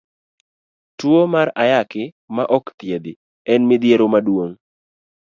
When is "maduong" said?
4.13-4.55